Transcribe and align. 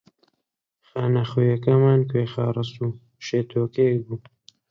خانەخوێکەمان 0.87 2.01
کوێخا 2.09 2.45
ڕەسوو 2.55 2.97
شێتۆکەیەک 3.25 4.01
بوو 4.07 4.19